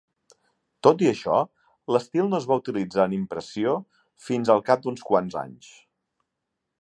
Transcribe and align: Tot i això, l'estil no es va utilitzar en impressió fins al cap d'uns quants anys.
Tot 0.85 1.01
i 1.05 1.09
això, 1.09 1.35
l'estil 1.95 2.31
no 2.31 2.39
es 2.39 2.47
va 2.51 2.57
utilitzar 2.61 3.05
en 3.09 3.13
impressió 3.19 3.75
fins 4.29 4.53
al 4.55 4.65
cap 4.71 4.85
d'uns 4.87 5.05
quants 5.11 5.41
anys. 5.43 5.71